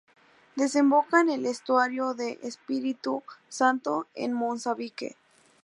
[0.55, 5.15] Desemboca en el estuario de Espíritu Santo en Mozambique.